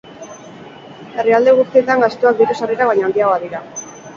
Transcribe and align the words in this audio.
Herrialde 1.17 1.53
guztietan 1.61 2.03
gastuak 2.07 2.41
diru-sarrerak 2.41 2.93
baino 2.93 3.09
handiagoak 3.11 3.47
dira. 3.47 3.63